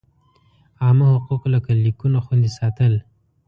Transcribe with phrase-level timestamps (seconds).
[0.83, 2.93] عامه حقوق لکه لیکونو خوندي ساتل.